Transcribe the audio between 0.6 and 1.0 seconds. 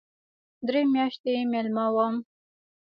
درې